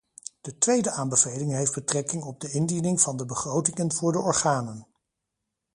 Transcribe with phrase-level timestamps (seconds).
[0.41, 4.87] De tweede aanbeveling heeft betrekking op de indiening van de begrotingen voor de organen.